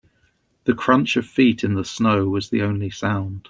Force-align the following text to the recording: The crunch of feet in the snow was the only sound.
The 0.63 0.73
crunch 0.73 1.15
of 1.15 1.27
feet 1.27 1.63
in 1.63 1.75
the 1.75 1.85
snow 1.85 2.27
was 2.27 2.49
the 2.49 2.63
only 2.63 2.89
sound. 2.89 3.39